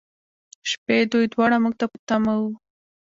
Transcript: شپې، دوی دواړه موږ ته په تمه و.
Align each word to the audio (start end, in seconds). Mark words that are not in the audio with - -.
شپې، 0.69 0.97
دوی 1.11 1.25
دواړه 1.33 1.57
موږ 1.63 1.73
ته 1.79 1.85
په 1.91 1.97
تمه 2.07 2.33
و. 2.41 2.43